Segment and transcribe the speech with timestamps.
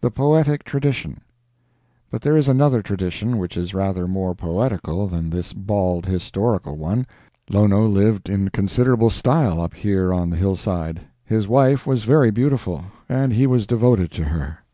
[0.00, 1.20] THE POETIC TRADITION
[2.10, 7.06] But there is another tradition which is rather more poetical than this bald historical one.
[7.50, 11.02] Lono lived in considerable style up here on the hillside.
[11.26, 14.60] His wife was very beautiful, and he was devoted to her.